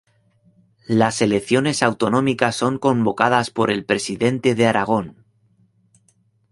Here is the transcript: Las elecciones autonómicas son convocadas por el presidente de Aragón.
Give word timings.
Las 0.87 1.21
elecciones 1.21 1.83
autonómicas 1.83 2.55
son 2.55 2.79
convocadas 2.79 3.51
por 3.51 3.69
el 3.69 3.85
presidente 3.85 4.55
de 4.55 4.65
Aragón. 4.65 5.25